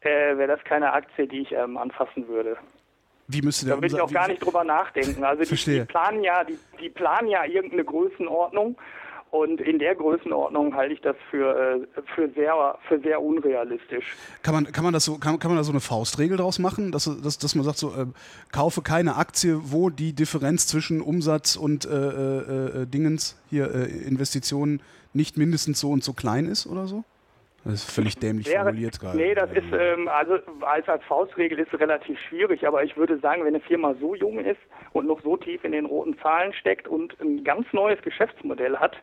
[0.00, 2.56] äh, wäre das keine Aktie, die ich ähm, anfassen würde.
[3.28, 5.24] Wie müsste der da würde ich auch gar nicht drüber nachdenken.
[5.24, 8.76] Also die, die, planen ja, die, die planen ja irgendeine Größenordnung
[9.32, 14.14] und in der Größenordnung halte ich das für, äh, für, sehr, für sehr unrealistisch.
[14.42, 16.92] Kann man, kann, man das so, kann, kann man da so eine Faustregel draus machen,
[16.92, 18.06] dass, dass, dass man sagt, so, äh,
[18.52, 23.86] kaufe keine Aktie, wo die Differenz zwischen Umsatz und äh, äh, äh Dingens, hier äh,
[24.06, 24.82] Investitionen,
[25.14, 27.02] nicht mindestens so und so klein ist oder so?
[27.64, 29.16] Das ist völlig dämlich Wäre, formuliert gerade.
[29.16, 33.42] Nee, das ist, ähm, also als, als Faustregel ist relativ schwierig, aber ich würde sagen,
[33.42, 34.60] wenn eine Firma so jung ist
[34.92, 38.96] und noch so tief in den roten Zahlen steckt und ein ganz neues Geschäftsmodell hat,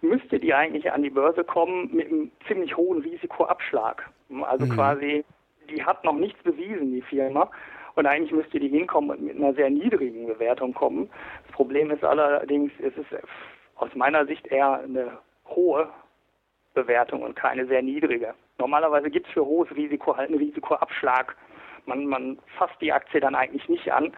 [0.00, 4.08] müsste die eigentlich an die Börse kommen mit einem ziemlich hohen Risikoabschlag.
[4.42, 4.70] Also mhm.
[4.70, 5.24] quasi,
[5.68, 7.50] die hat noch nichts bewiesen, die Firma.
[7.94, 11.10] Und eigentlich müsste die hinkommen und mit einer sehr niedrigen Bewertung kommen.
[11.46, 13.08] Das Problem ist allerdings, es ist
[13.76, 15.88] aus meiner Sicht eher eine hohe
[16.74, 18.34] Bewertung und keine sehr niedrige.
[18.58, 21.36] Normalerweise gibt es für hohes Risiko halt einen Risikoabschlag.
[21.86, 24.12] Man, man fasst die Aktie dann eigentlich nicht an.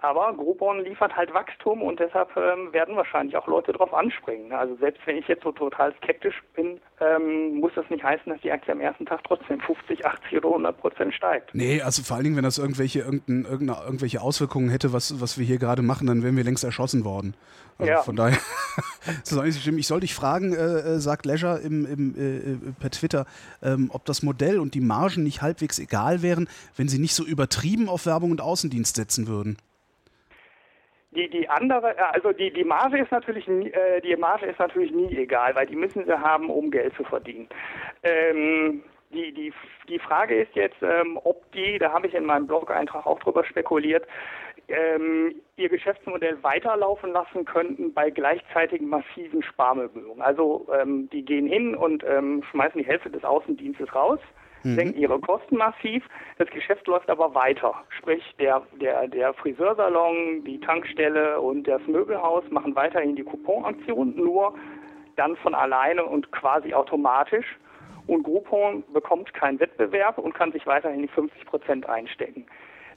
[0.00, 4.52] Aber Groupon liefert halt Wachstum und deshalb ähm, werden wahrscheinlich auch Leute darauf anspringen.
[4.52, 8.40] Also selbst wenn ich jetzt so total skeptisch bin, ähm, muss das nicht heißen, dass
[8.40, 11.54] die Aktie am ersten Tag trotzdem 50, 80 oder 100 Prozent steigt.
[11.54, 15.58] Nee, also vor allen Dingen, wenn das irgendwelche, irgendwelche Auswirkungen hätte, was, was wir hier
[15.58, 17.34] gerade machen, dann wären wir längst erschossen worden.
[17.78, 18.02] Also ja.
[18.02, 18.38] von daher
[19.22, 19.78] ist das eigentlich nicht.
[19.78, 23.26] Ich soll dich fragen, äh, äh, sagt Leisure im, im, äh, äh, per Twitter,
[23.62, 27.24] ähm, ob das Modell und die Margen nicht halbwegs egal wären, wenn sie nicht so
[27.24, 29.56] übertrieben auf Werbung und Außendienst setzen würden.
[31.14, 34.58] Die, die andere, äh, also die, die Marge ist natürlich nie, äh, die Marge ist
[34.58, 37.48] natürlich nie egal, weil die müssen sie haben, um Geld zu verdienen.
[38.02, 39.52] Ähm, die, die,
[39.88, 43.44] die Frage ist jetzt, ähm, ob die, da habe ich in meinem Blog-Eintrag auch drüber
[43.44, 44.06] spekuliert,
[44.68, 50.22] ähm, ihr Geschäftsmodell weiterlaufen lassen könnten bei gleichzeitigen massiven Sparmöbelungen.
[50.22, 54.20] Also ähm, die gehen hin und ähm, schmeißen die Hälfte des Außendienstes raus
[54.64, 54.74] mhm.
[54.74, 56.04] senken ihre Kosten massiv.
[56.38, 57.74] Das Geschäft läuft aber weiter.
[57.98, 64.54] Sprich, der, der, der Friseursalon, die Tankstelle und das Möbelhaus machen weiterhin die Couponaktion, nur
[65.16, 67.46] dann von alleine und quasi automatisch.
[68.06, 72.46] Und Groupon bekommt keinen Wettbewerb und kann sich weiterhin die 50 Prozent einstecken.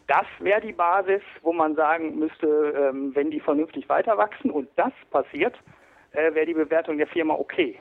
[0.08, 4.70] Das wäre die Basis, wo man sagen müsste, ähm, wenn die vernünftig weiter wachsen und
[4.76, 5.56] das passiert,
[6.12, 7.80] äh, wäre die Bewertung der Firma okay.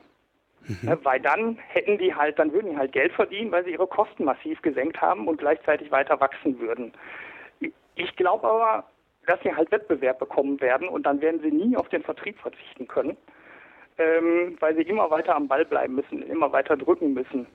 [0.66, 0.78] Mhm.
[0.82, 3.86] Ne, weil dann hätten die halt, dann würden die halt Geld verdienen, weil sie ihre
[3.86, 6.92] Kosten massiv gesenkt haben und gleichzeitig weiter wachsen würden.
[7.96, 8.84] Ich glaube aber,
[9.26, 12.88] dass sie halt Wettbewerb bekommen werden und dann werden sie nie auf den Vertrieb verzichten
[12.88, 13.16] können,
[13.98, 17.46] ähm, weil sie immer weiter am Ball bleiben müssen, immer weiter drücken müssen.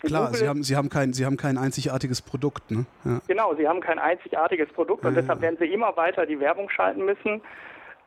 [0.00, 2.70] Klar, Google, sie haben, sie, haben kein, sie haben kein einzigartiges Produkt.
[2.70, 2.86] Ne?
[3.04, 3.20] Ja.
[3.28, 6.68] Genau, sie haben kein einzigartiges Produkt und ja, deshalb werden sie immer weiter die Werbung
[6.70, 7.42] schalten müssen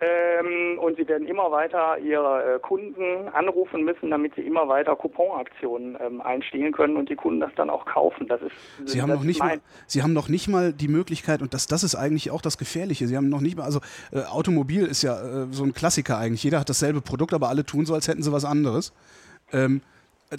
[0.01, 4.95] ähm, und sie werden immer weiter ihre äh, Kunden anrufen müssen, damit sie immer weiter
[4.95, 8.28] Couponaktionen ähm, einstehen können und die Kunden das dann auch kaufen.
[8.28, 8.51] Das ist,
[8.89, 11.84] sie, haben noch nicht mal, sie haben noch nicht mal die Möglichkeit, und das, das
[11.84, 13.80] ist eigentlich auch das Gefährliche, sie haben noch nicht mal, also
[14.12, 16.43] äh, Automobil ist ja äh, so ein Klassiker eigentlich.
[16.43, 18.93] Jeder hat dasselbe Produkt, aber alle tun so, als hätten sie was anderes.
[19.54, 19.82] Ähm,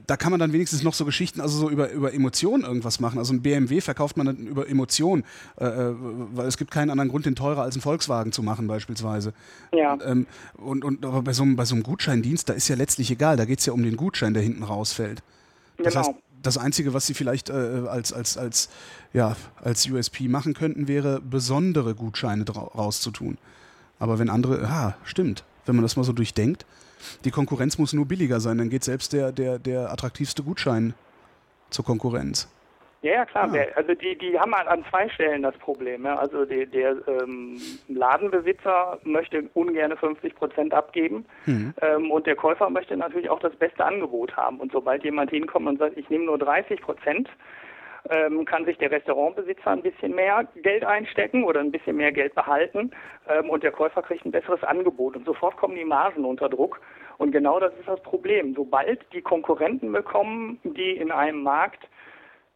[0.06, 3.18] da kann man dann wenigstens noch so Geschichten, also so über, über Emotionen irgendwas machen.
[3.18, 5.24] Also ein BMW verkauft man dann über Emotionen,
[5.58, 5.94] äh, äh,
[6.34, 9.32] weil es gibt keinen anderen Grund, den teurer als ein Volkswagen zu machen beispielsweise.
[9.72, 9.96] Ja.
[10.04, 13.10] Ähm, und, und aber bei so, einem, bei so einem Gutscheindienst, da ist ja letztlich
[13.10, 15.22] egal, da geht es ja um den Gutschein, der hinten rausfällt.
[15.78, 16.06] Das genau.
[16.06, 18.68] heißt, das Einzige, was sie vielleicht äh, als, als, als,
[19.12, 23.38] ja, als USP machen könnten, wäre besondere Gutscheine rauszutun.
[23.98, 26.66] Aber wenn andere, ah, stimmt, wenn man das mal so durchdenkt,
[27.24, 30.94] die Konkurrenz muss nur billiger sein, dann geht selbst der, der, der attraktivste Gutschein
[31.70, 32.48] zur Konkurrenz.
[33.02, 33.50] Ja, ja klar.
[33.52, 33.76] Ah.
[33.76, 36.04] Also die, die haben an zwei Stellen das Problem.
[36.04, 36.16] Ja.
[36.16, 41.74] Also die, der ähm, Ladenbesitzer möchte ungern 50 Prozent abgeben mhm.
[41.82, 44.58] ähm, und der Käufer möchte natürlich auch das beste Angebot haben.
[44.58, 47.28] Und sobald jemand hinkommt und sagt, ich nehme nur 30 Prozent,
[48.10, 52.34] ähm, kann sich der Restaurantbesitzer ein bisschen mehr Geld einstecken oder ein bisschen mehr Geld
[52.34, 52.90] behalten
[53.28, 55.16] ähm, und der Käufer kriegt ein besseres Angebot.
[55.16, 56.80] Und sofort kommen die Margen unter Druck.
[57.18, 58.54] Und genau das ist das Problem.
[58.54, 61.88] Sobald die Konkurrenten bekommen, die in einem Markt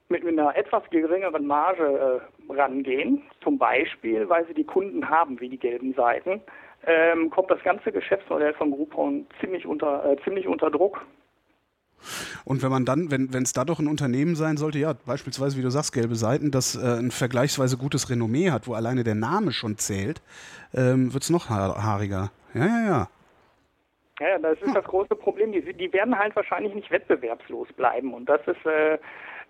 [0.09, 5.49] mit einer etwas geringeren Marge äh, rangehen, zum Beispiel, weil sie die Kunden haben, wie
[5.49, 6.41] die gelben Seiten,
[6.87, 11.01] ähm, kommt das ganze Geschäftsmodell von Groupon ziemlich unter, äh, ziemlich unter Druck.
[12.45, 15.63] Und wenn man dann, wenn es da doch ein Unternehmen sein sollte, ja, beispielsweise, wie
[15.63, 19.53] du sagst, gelbe Seiten, das äh, ein vergleichsweise gutes Renommee hat, wo alleine der Name
[19.53, 20.23] schon zählt,
[20.75, 22.31] ähm, wird es noch haariger.
[22.55, 23.09] Ja, ja, ja.
[24.21, 25.53] Ja, das ist das große Problem.
[25.53, 28.15] Die, die werden halt wahrscheinlich nicht wettbewerbslos bleiben.
[28.15, 28.99] Und das ist, äh,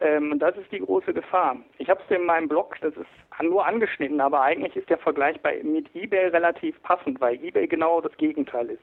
[0.01, 1.57] ähm, das ist die große Gefahr.
[1.79, 5.41] Ich habe es in meinem Blog, das ist nur angeschnitten, aber eigentlich ist der Vergleich
[5.41, 8.83] bei, mit eBay relativ passend, weil eBay genau das Gegenteil ist.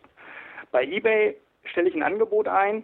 [0.71, 2.83] Bei eBay stelle ich ein Angebot ein,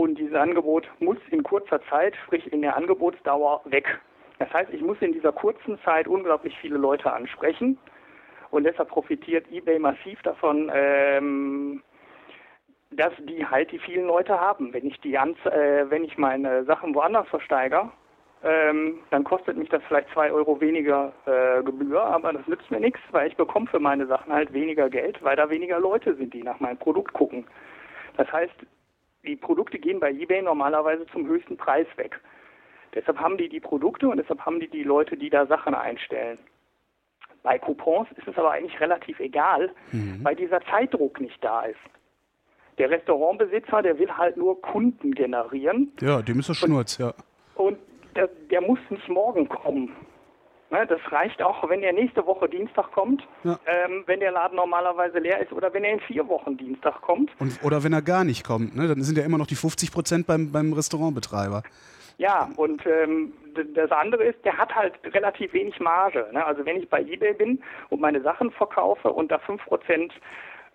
[0.00, 4.00] und dieses Angebot muss in kurzer Zeit, sprich in der Angebotsdauer, weg.
[4.38, 7.76] Das heißt, ich muss in dieser kurzen Zeit unglaublich viele Leute ansprechen
[8.50, 11.82] und deshalb profitiert eBay massiv davon, ähm,
[13.00, 14.74] dass die halt die vielen Leute haben.
[14.74, 17.90] Wenn ich die äh, wenn ich meine Sachen woanders versteigere,
[18.42, 22.80] ähm, dann kostet mich das vielleicht zwei Euro weniger äh, Gebühr, aber das nützt mir
[22.80, 26.34] nichts, weil ich bekomme für meine Sachen halt weniger Geld, weil da weniger Leute sind,
[26.34, 27.46] die nach meinem Produkt gucken.
[28.18, 28.54] Das heißt,
[29.24, 32.20] die Produkte gehen bei eBay normalerweise zum höchsten Preis weg.
[32.94, 36.38] Deshalb haben die die Produkte und deshalb haben die die Leute, die da Sachen einstellen.
[37.42, 40.20] Bei Coupons ist es aber eigentlich relativ egal, mhm.
[40.22, 41.78] weil dieser Zeitdruck nicht da ist.
[42.80, 45.92] Der Restaurantbesitzer, der will halt nur Kunden generieren.
[46.00, 47.12] Ja, dem ist das Schnurz, ja.
[47.56, 47.76] Und
[48.16, 49.94] der, der muss nicht morgen kommen.
[50.70, 53.58] Ne, das reicht auch, wenn er nächste Woche Dienstag kommt, ja.
[53.66, 57.30] ähm, wenn der Laden normalerweise leer ist oder wenn er in vier Wochen Dienstag kommt.
[57.38, 58.88] Und, oder wenn er gar nicht kommt, ne?
[58.88, 61.62] dann sind ja immer noch die 50 Prozent beim, beim Restaurantbetreiber.
[62.16, 63.34] Ja, und ähm,
[63.74, 66.28] das andere ist, der hat halt relativ wenig Marge.
[66.32, 66.46] Ne?
[66.46, 70.14] Also wenn ich bei eBay bin und meine Sachen verkaufe und da 5 Prozent,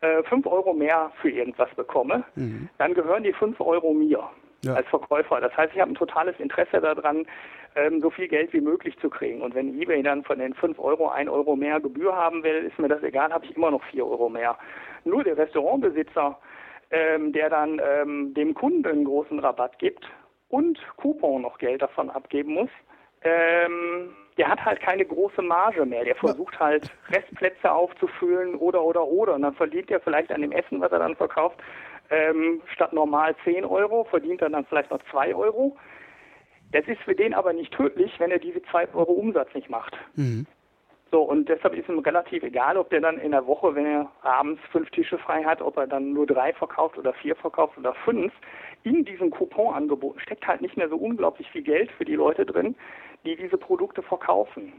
[0.01, 2.69] äh, 5 Euro mehr für irgendwas bekomme, mhm.
[2.77, 4.29] dann gehören die 5 Euro mir
[4.63, 4.73] ja.
[4.73, 5.39] als Verkäufer.
[5.41, 7.25] Das heißt, ich habe ein totales Interesse daran,
[7.75, 9.41] ähm, so viel Geld wie möglich zu kriegen.
[9.41, 12.79] Und wenn eBay dann von den 5 Euro 1 Euro mehr Gebühr haben will, ist
[12.79, 14.57] mir das egal, habe ich immer noch 4 Euro mehr.
[15.03, 16.37] Nur der Restaurantbesitzer,
[16.91, 20.05] ähm, der dann ähm, dem Kunden einen großen Rabatt gibt
[20.49, 22.69] und Coupon noch Geld davon abgeben muss,
[23.23, 26.03] ähm, der hat halt keine große Marge mehr.
[26.03, 29.35] Der versucht halt Restplätze aufzufüllen oder oder oder.
[29.35, 31.59] Und dann verdient er vielleicht an dem Essen, was er dann verkauft,
[32.09, 35.77] ähm, statt normal 10 Euro, verdient er dann vielleicht noch 2 Euro.
[36.71, 39.97] Das ist für den aber nicht tödlich, wenn er diese 2 Euro Umsatz nicht macht.
[40.15, 40.45] Mhm.
[41.15, 44.11] So, und deshalb ist ihm relativ egal, ob der dann in der Woche, wenn er
[44.21, 47.93] abends fünf Tische frei hat, ob er dann nur drei verkauft oder vier verkauft oder
[47.93, 48.33] fünf.
[48.83, 52.75] In diesem Couponangebot steckt halt nicht mehr so unglaublich viel Geld für die Leute drin,
[53.23, 54.73] die diese Produkte verkaufen.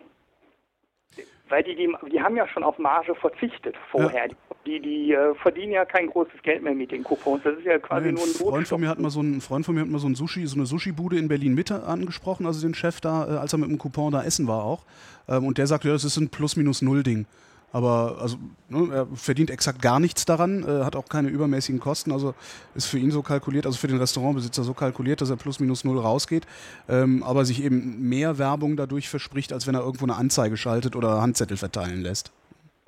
[1.49, 4.27] Weil die, die, die haben ja schon auf Marge verzichtet vorher.
[4.27, 4.29] Ja.
[4.29, 4.37] Die,
[4.67, 7.43] die äh, verdienen ja kein großes Geld mehr mit den Coupons.
[7.45, 9.65] Das ist ja quasi Nein, nur ein Freund von mir hat mal so ein Freund
[9.65, 12.61] von mir hat mal so ein Sushi, so eine Sushi-Bude in Berlin Mitte angesprochen, also
[12.61, 14.85] den Chef da, äh, als er mit dem Coupon da essen war auch.
[15.29, 17.27] Ähm, und der sagte, ja, das ist ein Plus-Minus-Null-Ding.
[17.73, 18.37] Aber also,
[18.69, 22.35] ne, er verdient exakt gar nichts daran, äh, hat auch keine übermäßigen Kosten, also
[22.75, 25.85] ist für ihn so kalkuliert, also für den Restaurantbesitzer so kalkuliert, dass er plus minus
[25.85, 26.47] null rausgeht,
[26.89, 30.97] ähm, aber sich eben mehr Werbung dadurch verspricht, als wenn er irgendwo eine Anzeige schaltet
[30.97, 32.33] oder Handzettel verteilen lässt.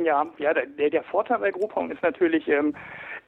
[0.00, 2.72] Ja, ja, der, der Vorteil bei Groupon ist natürlich, ähm,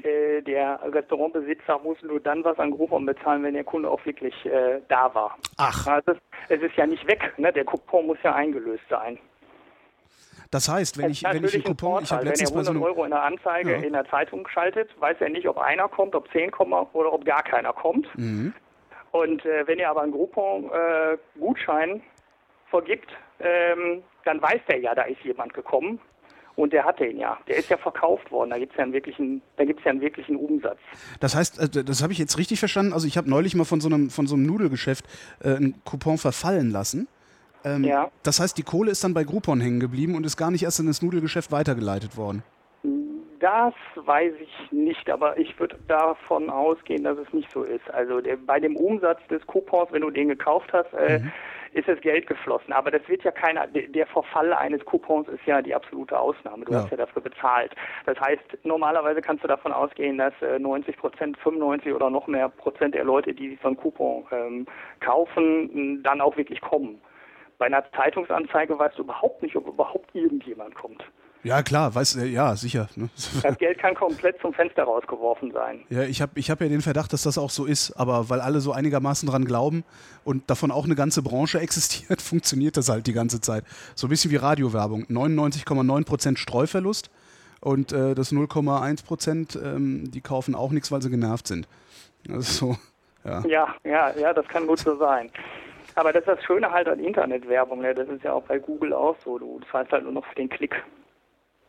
[0.05, 4.35] äh, der Restaurantbesitzer muss nur dann was an Groupon bezahlen, wenn der Kunde auch wirklich
[4.47, 5.37] äh, da war.
[5.57, 5.87] Ach.
[5.89, 6.13] Also
[6.49, 7.53] es, ist ja nicht weg, ne?
[7.53, 9.19] der Coupon muss ja eingelöst sein.
[10.53, 12.87] Das heißt, wenn ich, wenn ich einen Coupon, ich habe letztens Wenn er 100 so
[12.87, 13.79] Euro in der Anzeige ja.
[13.79, 17.25] in der Zeitung schaltet, weiß er nicht, ob einer kommt, ob zehn kommen oder ob
[17.25, 18.09] gar keiner kommt.
[18.17, 18.55] Mhm.
[19.11, 22.01] Und äh, wenn er aber einen Groupon-Gutschein äh,
[22.69, 26.01] vergibt, ähm, dann weiß der ja, da ist jemand gekommen.
[26.57, 27.39] Und der hatte ihn ja.
[27.49, 28.51] Der ist ja verkauft worden.
[28.51, 30.79] Da gibt es ja einen wirklichen, da gibt's ja einen wirklichen Umsatz.
[31.21, 32.93] Das heißt, äh, das habe ich jetzt richtig verstanden.
[32.93, 35.05] Also ich habe neulich mal von so einem, von so einem Nudelgeschäft
[35.43, 37.09] äh, einen Coupon verfallen lassen.
[37.65, 38.11] Ähm, ja.
[38.23, 40.81] Das heißt, die Kohle ist dann bei Groupon hängen geblieben und ist gar nicht erst
[40.81, 42.43] in das Nudelgeschäft weitergeleitet worden.
[43.39, 47.89] Das weiß ich nicht, aber ich würde davon ausgehen, dass es nicht so ist.
[47.91, 51.33] Also der, bei dem Umsatz des Coupons, wenn du den gekauft hast, äh, mhm.
[51.73, 52.73] Ist das Geld geflossen.
[52.73, 56.65] Aber das wird ja keiner, der Verfall eines Coupons ist ja die absolute Ausnahme.
[56.65, 56.83] Du ja.
[56.83, 57.75] hast ja dafür bezahlt.
[58.07, 62.95] Das heißt, normalerweise kannst du davon ausgehen, dass 90 Prozent, 95 oder noch mehr Prozent
[62.95, 64.67] der Leute, die so einen Coupon ähm,
[65.01, 67.01] kaufen, dann auch wirklich kommen.
[67.59, 71.05] Bei einer Zeitungsanzeige weißt du überhaupt nicht, ob überhaupt irgendjemand kommt.
[71.43, 72.89] Ja, klar, weiß, ja, sicher.
[72.97, 73.09] Ne?
[73.43, 75.85] Das Geld kann komplett zum Fenster rausgeworfen sein.
[75.89, 78.41] Ja, ich habe ich hab ja den Verdacht, dass das auch so ist, aber weil
[78.41, 79.85] alle so einigermaßen dran glauben
[80.25, 83.65] und davon auch eine ganze Branche existiert, funktioniert das halt die ganze Zeit.
[83.95, 85.05] So ein bisschen wie Radiowerbung.
[85.05, 87.11] 99,9% Streuverlust
[87.61, 91.69] und äh, das 0,1%, ähm, die kaufen auch nichts, weil sie genervt sind.
[92.39, 92.77] So,
[93.25, 93.43] ja.
[93.47, 95.31] Ja, ja, ja, das kann gut so sein.
[95.95, 97.95] Aber das ist das Schöne halt an Internetwerbung, ne?
[97.95, 99.39] das ist ja auch bei Google auch so.
[99.39, 100.83] Du zahlst halt nur noch für den Klick.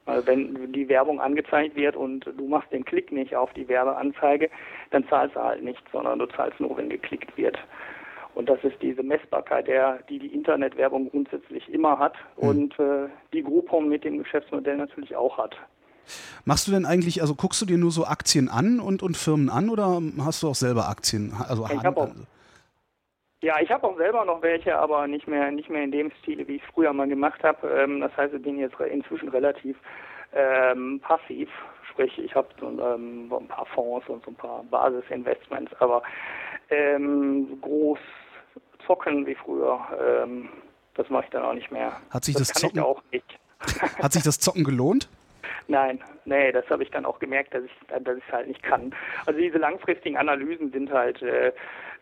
[0.05, 4.49] Also wenn die Werbung angezeigt wird und du machst den Klick nicht auf die Werbeanzeige,
[4.89, 7.57] dann zahlst du halt nichts, sondern du zahlst nur, wenn geklickt wird.
[8.33, 12.47] Und das ist diese Messbarkeit, der, die die Internetwerbung grundsätzlich immer hat mhm.
[12.47, 15.55] und äh, die Groupon mit dem Geschäftsmodell natürlich auch hat.
[16.45, 19.49] Machst du denn eigentlich, also guckst du dir nur so Aktien an und, und Firmen
[19.49, 21.33] an oder hast du auch selber Aktien?
[21.47, 22.09] Also ich habe auch,
[23.41, 26.47] ja, ich habe auch selber noch welche, aber nicht mehr nicht mehr in dem Stil,
[26.47, 27.67] wie ich es früher mal gemacht habe.
[27.67, 29.77] Ähm, das heißt, ich bin jetzt inzwischen relativ
[30.33, 31.49] ähm, passiv.
[31.89, 36.03] Sprich, ich habe so ähm, ein paar Fonds und so ein paar Basisinvestments, aber
[36.69, 37.99] ähm, groß
[38.85, 40.49] zocken wie früher, ähm,
[40.93, 41.93] das mache ich dann auch nicht mehr.
[42.09, 43.39] Hat sich das, das Zocken auch nicht.
[44.01, 45.09] Hat sich das Zocken gelohnt?
[45.67, 47.71] Nein, nee, das habe ich dann auch gemerkt, dass ich
[48.03, 48.93] dass ich halt nicht kann.
[49.25, 51.51] Also diese langfristigen Analysen sind halt äh,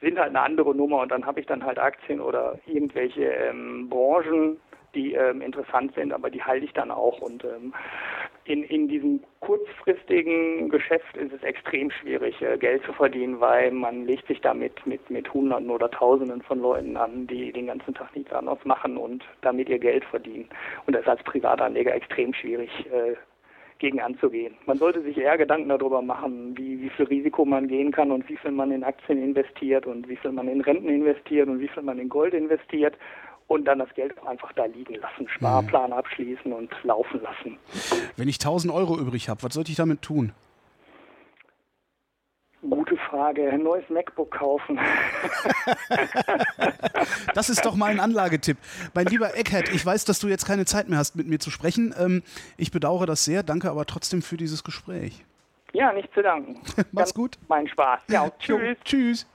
[0.02, 3.90] sind halt eine andere Nummer und dann habe ich dann halt Aktien oder irgendwelche ähm,
[3.90, 4.58] Branchen,
[4.96, 7.74] die ähm, interessant sind, aber die halte ich dann auch und ähm,
[8.46, 14.06] in, in diesem kurzfristigen Geschäft ist es extrem schwierig, äh, Geld zu verdienen, weil man
[14.06, 18.16] legt sich damit mit, mit Hunderten oder Tausenden von Leuten an, die den ganzen Tag
[18.16, 20.50] nichts anderes machen und damit ihr Geld verdienen.
[20.88, 23.16] Und das ist als Privatanleger extrem schwierig, äh,
[23.80, 24.56] gegen anzugehen.
[24.66, 28.28] Man sollte sich eher Gedanken darüber machen, wie, wie viel Risiko man gehen kann und
[28.30, 31.70] wie viel man in Aktien investiert und wie viel man in Renten investiert und wie
[31.70, 32.96] viel man in Gold investiert
[33.48, 37.58] und dann das Geld einfach da liegen lassen, Sparplan abschließen und laufen lassen.
[38.16, 40.34] Wenn ich 1000 Euro übrig habe, was sollte ich damit tun?
[42.62, 43.50] Gute Frage.
[43.50, 44.78] Ein neues MacBook kaufen.
[47.34, 48.58] das ist doch mal ein Anlagetipp.
[48.94, 51.52] Mein lieber Eckhead, ich weiß, dass du jetzt keine Zeit mehr hast, mit mir zu
[51.52, 51.96] sprechen.
[51.98, 52.22] Ähm,
[52.58, 55.24] ich bedauere das sehr, danke aber trotzdem für dieses Gespräch.
[55.72, 56.60] Ja, nicht zu danken.
[56.92, 57.38] Mach's gut.
[57.48, 58.02] Mein Spaß.
[58.10, 58.78] Ja, tschüss.
[58.84, 59.26] Tschüss.